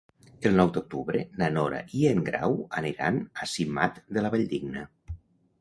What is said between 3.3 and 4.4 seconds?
a Simat de la